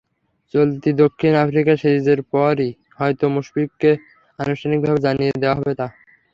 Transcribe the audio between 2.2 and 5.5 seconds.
পরই হয়তো মুশফিককে আনুষ্ঠানিকভাবে জানিয়ে